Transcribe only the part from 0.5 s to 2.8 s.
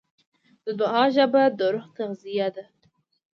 د دعا ژبه د روح تغذیه ده.